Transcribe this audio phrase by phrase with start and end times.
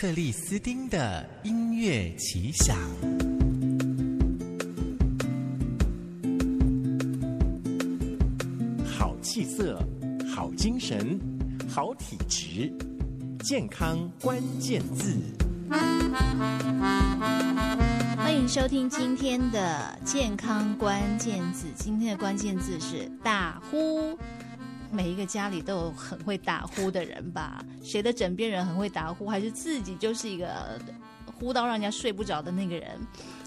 [0.00, 2.74] 克里斯丁的音乐奇想，
[8.86, 9.78] 好气色，
[10.34, 11.20] 好精神，
[11.68, 12.72] 好体质，
[13.40, 15.18] 健康关键字。
[18.16, 21.66] 欢迎收听今天的健康关键字。
[21.76, 24.18] 今天的关键字是打呼。
[24.90, 27.64] 每一个家里都有很会打呼的人吧？
[27.82, 30.80] 谁的枕边人很会打呼，还是自己就是一个
[31.38, 32.98] 呼到让人家睡不着的那个人？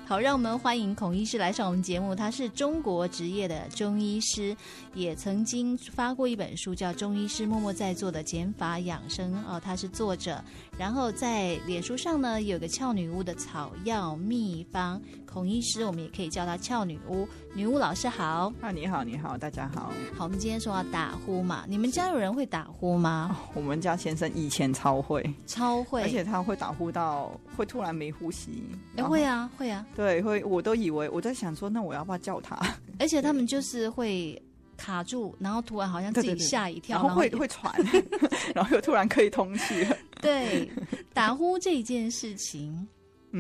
[0.05, 2.13] 好，让我们欢迎孔医师来上我们节目。
[2.13, 4.55] 他是中国职业的中医师，
[4.93, 10.43] 也曾经发过一本书，叫《中医师默默在做的减法养生》哦，他是作者。
[10.77, 17.27] 然后在脸书上呢，有个俏女巫的草药秘方，孔医师我们也可以叫她俏女巫。
[17.55, 19.91] 女巫老师好，啊，你好，你好，大家好。
[20.17, 23.29] 好，我们今天说要打呼嘛，你们家有人会打呼吗？
[23.31, 28.63] 哦，我们家先生以前超会，超会，而且他会打呼到会突然没呼吸。
[28.98, 29.85] 哎，会啊，会啊。
[29.95, 32.57] 对，会，我都以为我在想说，那我要不要叫他？
[32.99, 34.41] 而且他们就是会
[34.76, 37.73] 卡住，然后突然好像自己吓一跳，对对对，然后会会喘，
[38.55, 39.98] 然后又突然可以通气了。
[40.21, 40.70] 对，
[41.13, 42.87] 打呼这件事情，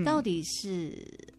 [0.05, 0.93] 到底是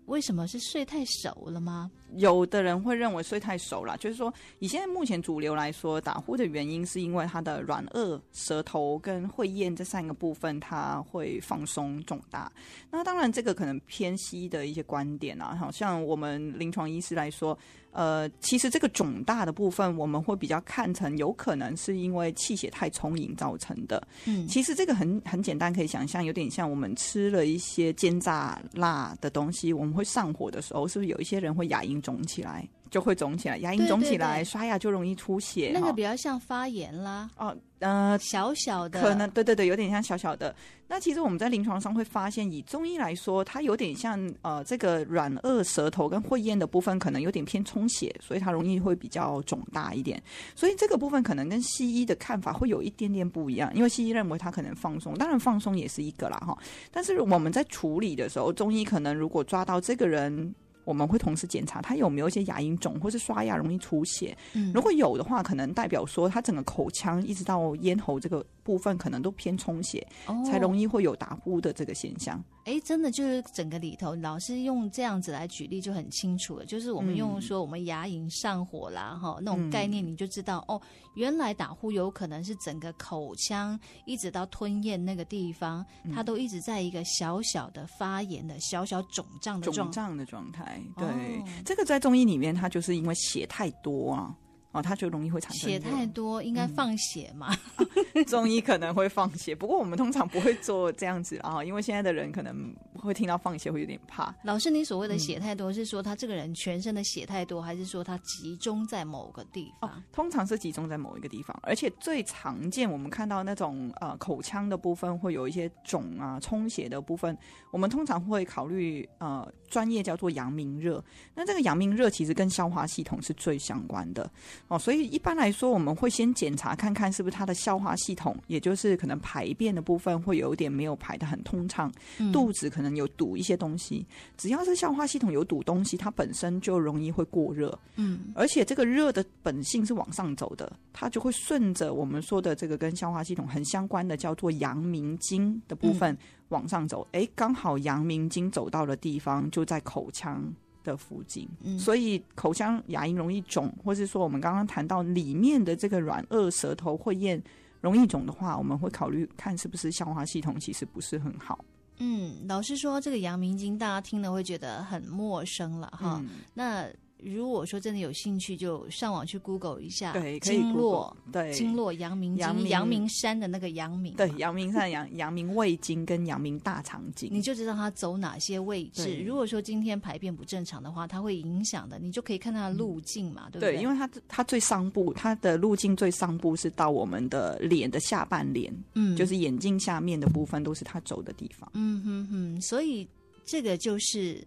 [0.06, 0.46] 为什么？
[0.46, 1.90] 是睡太熟了吗？
[2.16, 12.50] 有的人会认为睡太熟了，就是说以现在目前主流来说，打呼的原因是因为他的软腭、舌头跟会厌这三个部分，它会放松肿大。
[12.90, 17.58] 那当然，这个可能偏西的一些观点啊，好像我们临床医师来说，
[17.90, 24.06] 呃，其实这个肿大的部分，我们会比较看成有可能是因为气血太充盈造成的。
[24.26, 32.68] 嗯，其实这个很很简单，可以想象，有点像我们吃了一些煎炸辣的东西，我们会上火的时候，是不是有一些人会牙龈肿起来？
[32.90, 35.72] 就会肿起来，牙龈肿起来，对对对，刷牙就容易出血。
[35.74, 37.28] 那个比较像发炎啦。
[37.36, 40.54] 哦，呃，小小的，可能对对对，有点像小小的。
[40.86, 50.22] 那其实我们在临床上会发现，以中医来说，它有点像呃，这个软腭、舌头跟会咽的部分，可能有点偏充血，所以它容易会比较肿大一点。
[50.54, 56.56] 所以这个部分可能跟西医的看法会有一点点不一样，因为西医认为它可能放松，当然放松也是一个啦哈。
[56.92, 60.54] 但是我们在处理的时候，中医可能如果抓到这个人。
[60.84, 64.36] 我们会同时检查他有没有一些牙龈肿，或是刷牙容易出血。
[64.52, 72.42] 嗯，如果有的话，可能代表说他整个口腔一直到咽喉这个部分可能都偏充血，哦，才容易会有打呼的这个现象。
[72.64, 76.64] 哎，真的就是整个里头，老师用这样子来举例就很清楚了。
[76.64, 80.82] 就是我们用说我们牙龈上火啦，哈、嗯，那种概念你就知道、嗯、哦，
[81.14, 90.80] 原来打呼有可能是整个口腔一直到吞咽那个地方，它都一直在一个小小的发炎的小小肿胀的状肿胀的状态。
[90.96, 94.34] 对、哦，这个在中医里面，它就是因为血太多啊。
[94.74, 97.56] 哦，它就容易会产生血太多，应该放血嘛？
[98.14, 104.34] 嗯、中医可能会放血，不过我们通常不会做这样子啊，因为现在的人可能会听到放血会有点怕。
[104.42, 109.88] 老师，你所谓的血太多，是说他这个人全身的血太多，还是说他集中在某个地方？
[109.88, 117.36] 哦，通常是集中在某一个地方，而且最常见我们看到那种呃口腔的部分会有一些肿啊、充血的部分，
[117.70, 121.02] 我们通常会考虑呃专业叫做阳明热。
[121.34, 124.28] 那这个阳明热其实跟消化系统是最相关的。
[124.68, 134.06] 哦，所以一般来说，我们会先检查看看是不是他的消化系统，也就是可能排便的部分会有一点没有排的很通畅，嗯，肚子可能有堵一些东西。
[134.38, 146.16] 只要是消化系统有堵东西，它本身就容易会过热，嗯，而且这个热的本性是往上走的，它就会顺着我们说的这个跟消化系统很相关的叫做阳明经的部分
[146.48, 147.06] 往上走。
[147.12, 150.42] 哎，嗯，刚好阳明经走到的地方就在口腔
[150.84, 157.42] 的附近，嗯，所以口腔牙龈容易肿，或是说我们刚刚谈到里面的这个软腭、舌头会咽
[157.80, 161.64] 容易肿的话，我们会考虑看是不是消化系统其实不是很好。
[161.98, 166.86] 嗯，老实说这个阳明经，大家听了会觉得很陌生了哈，嗯，那。
[167.24, 179.22] 如果说真的有兴趣，就上网去 Google 一下，对，可以 Google，对，经络阳明经，阳明山的那个阳明，对，阳明山阳阳明胃经跟阳明大肠经，你就知道它走哪些位置。
[179.24, 183.76] 如果说今天排便不正常的话，它会影响的，你就可以看它的路径嘛，对不对？
[183.76, 191.70] 对，因为它它最上部，它的路径最上部是到我们的脸的下半脸，嗯，就是眼睛下面的部分都是它走的地方。
[191.74, 193.08] 嗯哼哼，所以
[193.44, 194.46] 这个就是。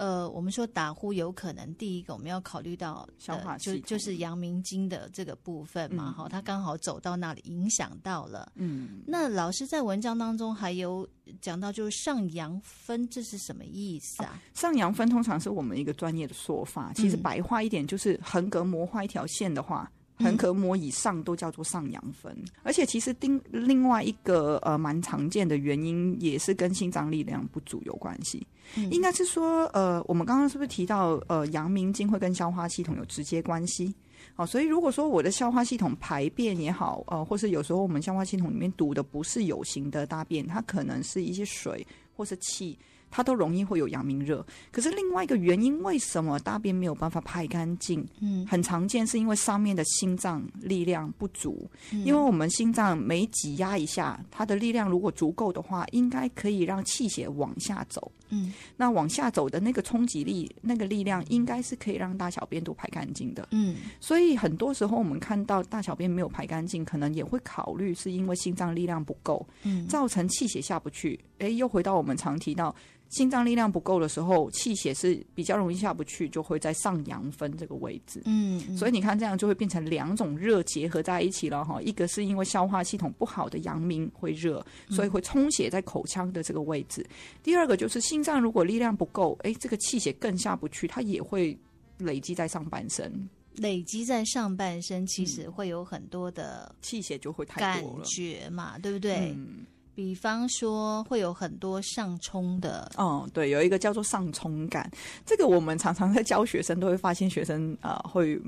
[0.00, 8.50] 呃，我们说打呼有可能，第一个我们要考虑到消化系，就就是阳明经的这个部分嘛，哈、嗯，它刚好走到那里，影响到了。
[8.54, 11.06] 嗯，那老师在文章当中还有
[11.42, 14.40] 讲到，就是上阳分，这是什么意思啊？
[14.40, 19.92] 哦、上阳分通常是我们一个专业的说法，其实白话一点就是横膈膜画一条线的话。
[20.20, 22.32] 横膈膜以上都叫做上阳分。
[22.32, 28.46] 嗯、而且其实另另外一个呃蛮常见的原因也是跟心脏力量不足有关系。
[28.76, 33.94] 嗯、应该是说呃，我们刚刚是不是提到呃阳明经会跟消化系统有直接关系？
[34.36, 42.78] 哦，所以如果说我的消化系统排便也好，呃，或是有时候我们消化系统里面堵的不是有形的大便，它可能是一些水或是气。
[43.10, 48.06] 它都容易会有阳明热，可是另外一个原因，为什么大便没有办法排干净？
[48.20, 58.10] 嗯，很常见是因为上面的心脏力量不足，嗯、因为我们心脏每挤压一下，它的力量如果足够的话，应该可以让气血往下走。
[58.32, 63.48] 嗯，那往下走的那个冲击力，那个力量应该是可以让大小便都排干净的。
[63.50, 71.18] 嗯，所以很多时候我们看到大小便没有排干净，可能也会考虑是因为心脏力量不够，嗯，造成气血下不去。
[71.38, 72.72] 诶，又回到我们常提到。
[73.10, 78.22] 心脏力量不够的时候，气血是比较容易下不去，就会在上阳分这个位置。
[78.24, 81.82] 嗯，嗯，所以你看，这样就会变成两种热结合在一起了哈。
[81.82, 87.02] 一个是因为消化系统不好的阳明会热，所以会充血在口腔的这个位置。
[87.10, 91.58] 嗯、第二个就是心脏如果力量不够，哎，这个气血更下不去，它也会
[91.98, 93.28] 累积在上半身。
[93.56, 99.34] 累积在上半身，其实会有很多的气血就会太多了，感觉嘛，对不对？
[99.34, 104.90] 嗯比方说，会有很多上冲的，哦，对，有一个叫做上冲感，
[105.26, 108.40] 这个我们常常在教学生，都会发现学生啊、呃、会。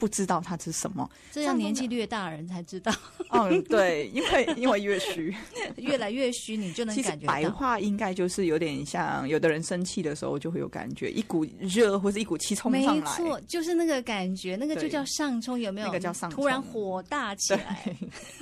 [0.00, 2.90] 不知道它是什么，这样年纪略大人才知道。
[3.30, 5.32] 嗯， 对，因为因为越虚，
[5.76, 7.32] 越来越虚，你就能感觉到。
[7.32, 13.18] 白话应该就是有点像，有的人生气的时候就会有感觉，一股热或者一股气冲上来。
[13.20, 15.86] 没错，就是那个感觉，那个就叫上冲，有没有？
[15.86, 17.94] 那个叫上冲，突然火大起来。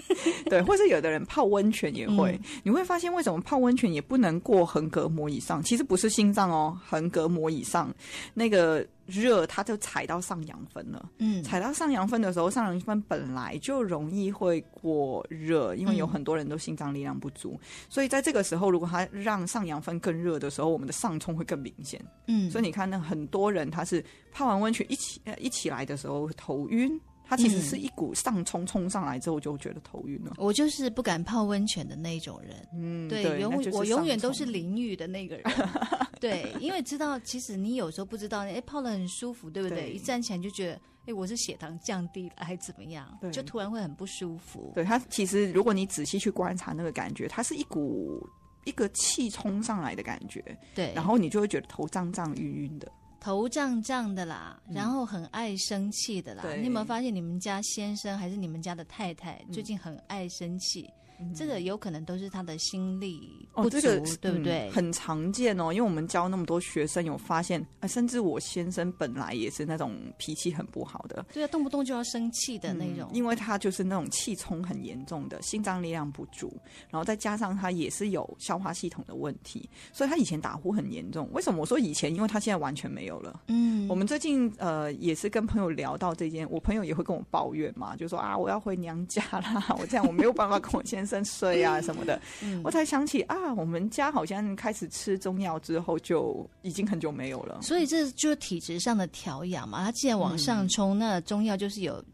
[0.07, 5.61] 对， 对，或是有的人泡温泉也会，嗯、你会发现为什么泡温泉也不能过横膈膜以上？
[5.63, 7.93] 其实不是心脏哦，横膈膜以上
[8.35, 8.87] 那个。
[9.09, 11.11] 热，它就踩到上阳分了。
[11.19, 22.01] 嗯，踩到上阳分的时候，上阳分本来就容易会过热，因为有很多人都心脏力量不足，嗯、所以在这个时候，如果它让上阳分更热的时候，我们的上冲会更明显。
[22.27, 27.01] 嗯，所以你看，那很多人他是泡完温泉一起呃一起来的时候头晕。
[27.29, 30.33] 它其实是一股上冲冲上来之后就觉得头晕了。
[30.39, 32.67] 我就是不敢泡温泉的那种人。
[32.73, 35.45] 嗯，对，对永我永远都是淋浴的那个人。
[36.19, 39.83] 对，因为知道其实你有时候不知道，哎，泡的很舒服，对不对？
[39.83, 43.07] 对一站起来就觉得，哎，我是血糖降低了还是怎么样？
[43.31, 44.73] 就突然会很不舒服。
[44.75, 48.27] 对，它其实如果你仔细去观察那个感觉，它是一股
[48.65, 50.43] 一个气冲上来的感觉。
[50.75, 52.91] 对，然后你就会觉得头胀胀晕晕的。
[53.29, 56.45] 头胀胀的啦，然后很爱生气的啦。
[56.47, 60.89] 嗯、你有没有发现，你们家先生还是你们家的太太最近很爱生气？
[61.35, 64.73] 这个有可能都是他的心力不足，哦这个、对不对、嗯？
[64.73, 73.17] 很常见哦，因为我们教那么多学生，有发现，啊、甚至我先生本来也是那种脾气很不好的，对啊，动不动就要生气的那种、嗯。
[73.17, 76.53] 因为他就是那种气冲很严重的，心脏力量不足，
[76.91, 81.29] 然后再加上他也是有消化系统的问题，所以他以前打呼很严重。
[81.33, 82.15] 为什么我说以前？
[82.15, 83.43] 因为他现在完全没有了。
[83.49, 91.08] 嗯，我们最近呃也是跟朋友聊到这件，我朋友也会跟我抱怨嘛，就说啊，我要回娘家啦，我这样我没有办法跟我先生。
[91.25, 97.59] 睡啊什么的，嗯、我才想起啊，我们家好像开始吃中药之后就已经很久没有了。
[97.63, 99.85] 所以这就是体质上的调养嘛。
[99.85, 102.05] 它既然往上冲，嗯、那中药就是有。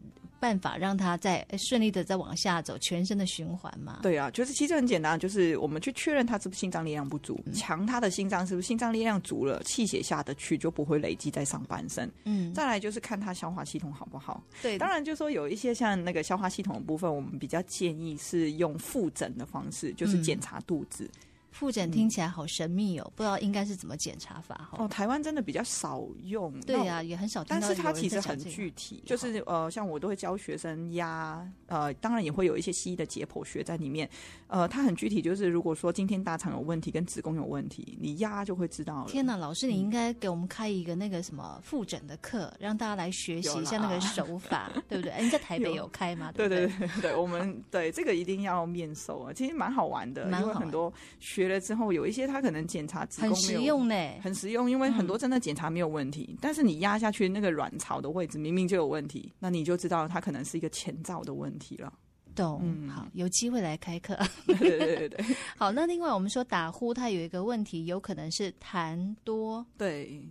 [0.45, 4.01] 办法让他再顺利的再往下走，全身的循环嘛？
[4.03, 12.07] 对啊，就是其实很简单，就是我们去确认他是不是心脏力量不足，嗯、强他的心脏是不是心脏力量足了，气血下得去就不会累积在上半身。
[12.25, 14.43] 嗯，再来就是看他消化系统好不好。
[14.61, 21.05] 对，当然就是说有一些像那个消化系统的部分，我们比较建议是用复诊的方式，就是检查肚子。
[21.05, 21.19] 嗯
[21.55, 24.85] 复诊听起来好神秘哦，嗯、不知道应该是怎么检查法哦。
[24.89, 27.61] 台湾真的比较少用，对呀、啊，也很少听到。
[27.61, 34.09] 但是它其实很具体，就是呃，像我都会教学生压，呃，当然也会有一些西医的解剖学在里面。
[34.47, 39.07] 呃，它很具体，就是如果说今天大肠有问题跟子宫有问题，你压就会知道了。
[39.07, 45.11] 天哪，老师，你应该给我们开一个那个什么复诊的课，让大家来学习一下那个手法， 对不对？
[45.13, 46.33] 哎，你在台北有开吗？
[46.33, 51.44] 对，对，对对对对，我们对这个一定要面授啊，其实蛮好玩的，因为很多学。
[51.45, 61.93] 学了之后，有一些他可能检查很实用呢，很实用，因为很多真的检查没有问题，嗯、但是你压下去那个卵巢的位置明明就有问题，那你就知道它可能是一个前兆的问题了。
[62.33, 64.17] 懂，嗯、好，有机会来开课。
[64.47, 65.25] 对对对对对，
[65.55, 69.65] 好，那另外我们说打呼，它有一个问题，有可能是痰多。
[69.77, 70.21] 对。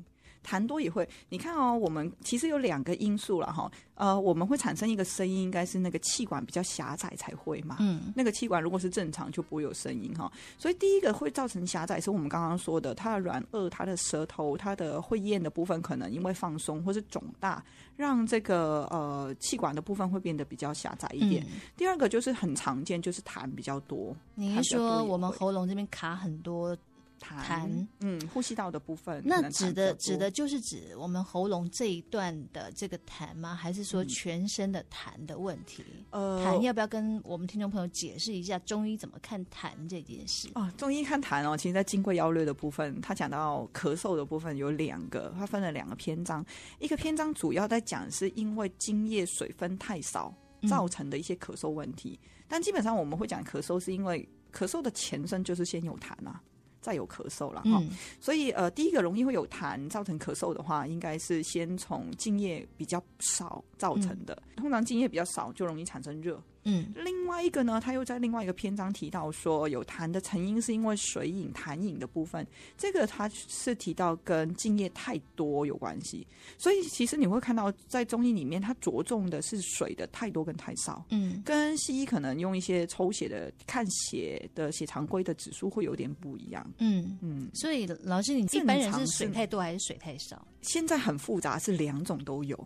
[0.45, 1.09] 痰多也会。
[1.31, 3.71] 你看哦，我们其实有两个因素了哈。
[3.95, 7.77] 呃，我们会产生一个声音，应该是那个气管比较狭窄才会嘛。
[7.79, 10.31] 嗯，那个气管如果是正常，就不会有声音哈。
[10.59, 17.65] 所以第一个会造成狭窄，是我们刚刚说的，它的软腭、它的舌头、它的会咽的部分，可能因为放松或是肿大，
[17.97, 21.45] 让这个呃气管的部分会变得比较狭窄一点。
[21.45, 24.15] 嗯、第二个就是很常见，就是痰比较多。
[24.35, 26.77] 你是说我们喉咙这边卡很多？
[27.25, 33.55] 痰，嗯，呼吸道的部分，那指的指的就是指我们喉咙这一段的这个痰吗？
[33.55, 35.83] 还是说全身的痰的问题？
[36.11, 40.49] 呃，痰要不要跟我们听众朋友解释一下中医怎么看痰这件事？
[40.55, 46.45] 哦，中医看痰哦，其实，在《金匮要略》的部分，他讲到咳嗽的部分有两个，他分了两个篇章，
[46.79, 50.35] 一个篇章主要在讲是因为津液水分太少
[50.69, 56.43] 造成的一些咳嗽问题，嗯、但基本上我们会讲咳嗽是因为咳嗽的前身就是先有痰啊。
[56.85, 57.89] 再有咳嗽了哈，嗯、
[58.21, 64.35] 所以呃，第一个容易会有痰造成咳嗽的话，应该是先从津液比较少造成的。
[64.51, 66.39] 嗯、通常津液比较少，就容易产生热。
[66.65, 76.27] 嗯，另外一个呢，他又在另外一个篇章提到说，有痰的成因是因为水饮、痰饮的部分，这个他是提到跟津液太多有关系。
[76.59, 81.05] 所以其实你会看到，在中医里面，他着重的是水的太多跟太少。
[81.11, 86.67] 嗯，跟西医可能用一些抽血的看血的血常规的指数会有点不一样。
[86.79, 90.47] 嗯嗯，所以老师，你一般人是水太多还是水太少？
[90.63, 92.59] 现在很复杂，是两种都有。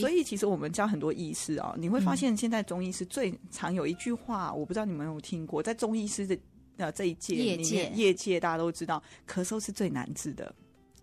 [0.00, 6.38] 所以其实我们教很多医师啊，你会发现现在中医师最常有一句话，嗯、我不知道你们有听过，在中医师的
[6.78, 10.54] 呃这一届里面，业界业界大家都知道，咳嗽是最难治的。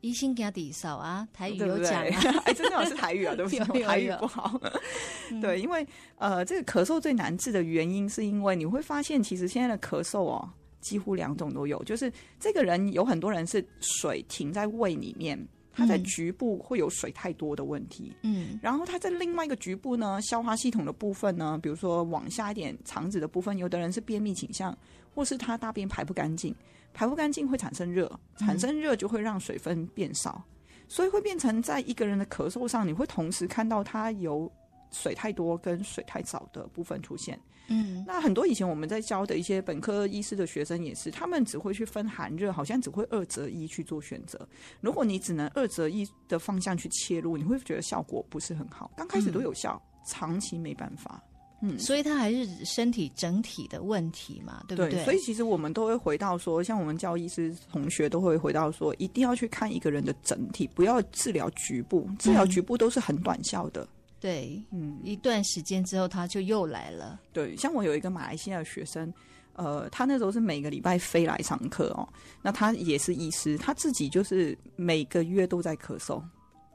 [0.02, 4.60] 医生给他抵少啊，台语有讲、啊， 哎，真的是台语啊， 对不起，台语不好。
[5.42, 5.86] 对，因为
[6.18, 15.38] 呃，这个咳嗽最难治的原因，是因为你会发现，其实现在的咳嗽哦，几乎两种都有，就是这个人有很多人是水停在胃里面。
[15.80, 24.78] 它在局部会有水太多的问题，嗯，然后它在另外一个局部呢，消化系统的部分呢，比如说往下一点肠子的部分，有的人是便秘倾向，
[25.16, 26.54] 或是他大便排不干净，
[26.94, 34.52] 排不干净会产生热，产生热就会让水分变少，嗯，所以会变成在一个人的咳嗽上，你会同时看到他有
[34.92, 37.40] 水太多跟水太少的部分出现。
[37.72, 44.48] 嗯，那很多以前我们在教的一些本科医师的学生也是，他们只会去分寒热，好像只会二择一去做选择。
[44.82, 48.90] 如果你只能二择一的方向去切入，你会觉得效果不是很好。
[48.98, 51.24] 刚开始都有效，嗯、长期没办法。
[51.62, 54.92] 嗯，所以它还是身体整体的问题嘛，对不对？
[54.92, 63.84] 对，所以其实我们都会回到说，像我们教医师同学都会回到说，一定要去看一个人的整体，不要治疗局部，治疗局部都是很短效的。
[63.84, 63.88] 嗯
[64.20, 67.20] 对，嗯，一段时间之后他就又来了。
[67.32, 69.14] 对，像我有一个马来西亚的学生，
[69.54, 72.08] 呃，他那时候是每个礼拜飞来上课哦。
[72.42, 76.22] 那他也是医师，他自己就是每个月都在咳嗽，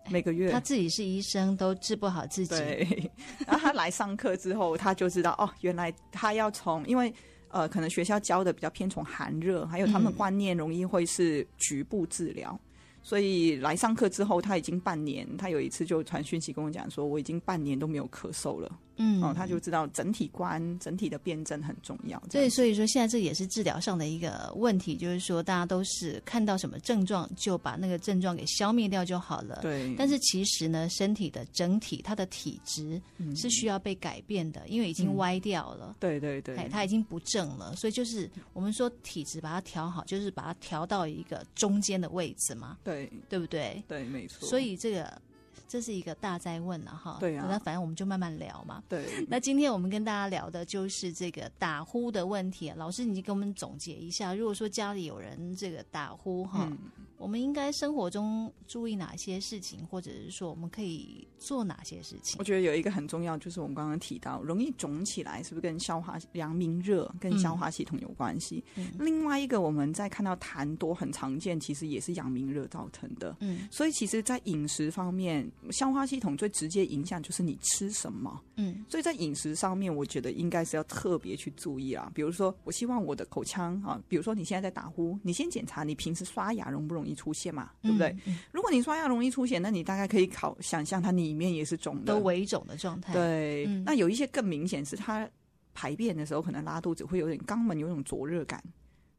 [0.09, 2.57] 每个月他自己是医生都治不好自己。
[2.57, 3.11] 对，
[3.47, 7.13] 然后他来上课之后，他就知道哦，原来他要从，因为
[7.49, 12.59] 呃，可能学校教的比较偏从寒热，还有他们观念容易会是局部治疗。
[13.05, 15.29] 嗯所以来上课之后，他已经半年。
[15.37, 18.81] 他有一次就传讯息跟我讲说，我已经半年都没有咳嗽了。
[18.97, 22.21] 嗯，哦，他就知道整体观、整体的辩证很重要。
[22.31, 29.59] 对，所以说现在这也是治疗上的一个问题，就是说大家都是看到什么症状就把那个症状给消灭掉就好了。
[29.63, 29.93] 对。
[29.99, 33.03] 但是其实呢，身体的整体它的体质
[33.35, 35.89] 是需要被改变的，嗯、因为已经歪掉了。
[35.89, 36.57] 嗯、对对对。
[36.71, 42.79] 它已经不正了，所以就是我们说体质把它调好，就是把它调到一个中间的位置嘛。
[42.85, 43.83] 对，对对不对？
[43.89, 44.49] 对，没错。
[44.49, 45.23] 所以这个。
[45.67, 48.83] 这是一个大哉问了哈，对啊，那反正我们就慢慢聊嘛。
[48.89, 52.73] 对，那今天我们跟大家聊的就是这个打呼的问题。
[52.77, 56.69] 老师，你就给我们总结一下，如果说家里有人这个打呼哈。
[56.71, 56.79] 嗯
[57.17, 62.37] 我们应该生活中注意哪些事情，或者是说我们可以做哪些事情？
[62.39, 68.63] 我觉得有一个很重要，就是我们刚刚提到，容易肿起来，是不是跟消化阳明热跟消化系统有关系？
[68.75, 73.35] 嗯、另外一个，我们在看到痰多很常见，其实也是阳明热造成的。
[73.41, 78.39] 嗯，所以其实，在饮食方面，消化系统最直接影响就是你吃什么。
[78.57, 82.13] 嗯，所以在饮食上面，我觉得应该是要特别去注意啊。
[82.15, 87.15] 比如说，我希望我的口腔啊，比如说你现在在打呼，你先检查你平时刷牙容不容易。
[87.15, 88.13] 出现嘛，对不对？
[88.51, 93.13] 如果你刷牙容易出现，那你大概可以考想象它里面也是肿的，都微肿的状态。
[93.13, 95.27] 对，嗯、那有一些更明显是它
[95.75, 98.61] 排便的时候可能拉肚子，会有点肛门有种灼热感，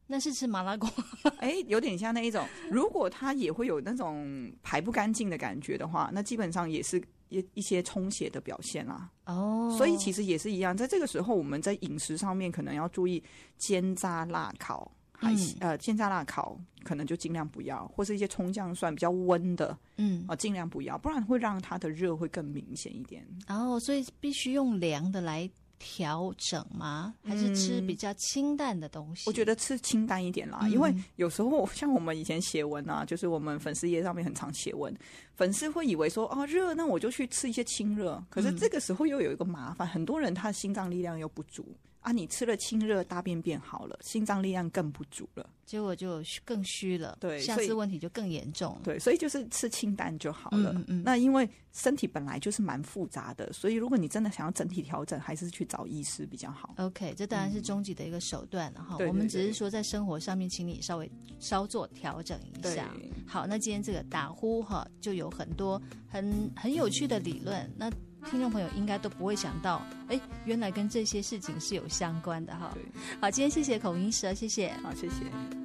[0.07, 0.89] 那是吃麻辣锅？
[1.39, 2.45] 哎，有点像那一种。
[2.69, 9.09] 如果它也会有那种排不干净的感觉的话，那基本上也是一一些充血的表现啦。
[9.25, 13.23] 哦，所以其实也是一样，在这个时候我们在饮食上面可能要注意
[13.57, 14.91] 煎炸辣烤。
[15.17, 23.25] 还、嗯、呃煎炸辣烤可能就尽量不要，或是一些葱姜蒜比较温的，嗯啊尽量不要，不然会让它的热会更明显一点。
[23.47, 25.49] 哦、所以必须用凉的来。
[25.77, 27.13] 调整吗？
[27.23, 29.23] 还是吃比较清淡的东西？
[29.27, 34.95] 我觉得吃清淡一点啦，嗯、因为有时候像我们以前写文啊，就是我们粉丝页上面很常写文，
[35.35, 38.23] 粉丝会以为说啊热，那我就去吃一些清热。
[38.29, 41.65] 可是这个时候又有一个麻烦，嗯、很多人他心脏力量又不足。
[42.05, 47.17] 啊，你吃了清热，大便变好了，心脏力量更不足了，结果就更虚了。
[47.19, 48.79] 对，下次问题就更严重。
[48.83, 50.71] 对，所以就是吃清淡就好了。
[50.75, 51.03] 嗯嗯。
[51.03, 56.75] 那因为身体本来就是蛮复杂的，所以如果你真的想要整体调整，还是去找医师比较好。
[56.77, 58.97] OK，这当然是终极的一个手段了哈。
[58.99, 62.93] 嗯、我们只是说在生活上面，请你稍微稍作调整一下。
[62.95, 67.67] 对好，那今天这个打呼哈，就有很多很很有趣的理论。
[67.75, 67.91] 那
[68.29, 72.71] 听众朋友应该都不会想到，哎，原来跟这些事情是有相关的哈。
[72.73, 72.83] 对
[73.21, 74.73] 好，今天谢谢孔医师，谢谢。
[74.83, 75.64] 好，谢谢。